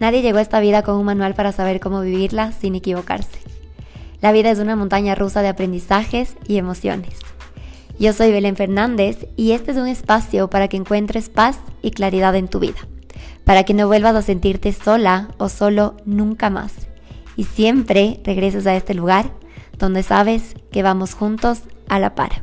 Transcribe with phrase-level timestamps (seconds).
[0.00, 3.38] Nadie llegó a esta vida con un manual para saber cómo vivirla sin equivocarse.
[4.20, 7.18] La vida es una montaña rusa de aprendizajes y emociones.
[7.98, 12.34] Yo soy Belén Fernández y este es un espacio para que encuentres paz y claridad
[12.34, 12.88] en tu vida,
[13.44, 16.88] para que no vuelvas a sentirte sola o solo nunca más
[17.36, 19.30] y siempre regreses a este lugar
[19.78, 22.42] donde sabes que vamos juntos a la par.